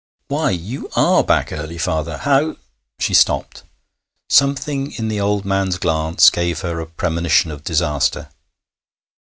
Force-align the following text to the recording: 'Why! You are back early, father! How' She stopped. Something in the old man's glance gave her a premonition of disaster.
'Why! 0.29 0.49
You 0.49 0.89
are 0.95 1.23
back 1.23 1.51
early, 1.51 1.77
father! 1.77 2.17
How' 2.17 2.55
She 2.99 3.13
stopped. 3.13 3.61
Something 4.31 4.93
in 4.93 5.09
the 5.09 5.19
old 5.21 5.45
man's 5.45 5.77
glance 5.77 6.31
gave 6.31 6.61
her 6.61 6.79
a 6.79 6.87
premonition 6.87 7.51
of 7.51 7.63
disaster. 7.63 8.29